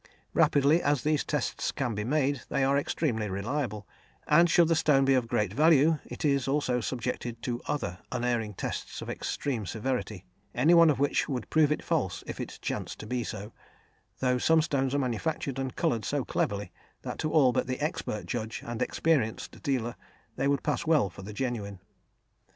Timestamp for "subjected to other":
6.81-7.99